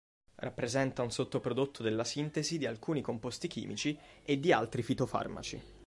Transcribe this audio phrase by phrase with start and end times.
[0.37, 5.61] Rappresenta un sottoprodotto della sintesi di alcuni composti chimici e di altri fitofarmaci.